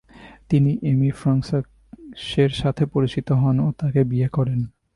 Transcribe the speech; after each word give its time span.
তিনি 0.49 0.71
এমি 0.81 1.09
ফ্রাৎসের 1.11 2.51
সাথে 2.51 2.83
পরিচিত 2.85 3.27
হন 3.31 3.55
ও 3.59 3.67
তাকে 3.77 4.01
বিয়ে 4.03 4.27
করেন। 4.27 4.59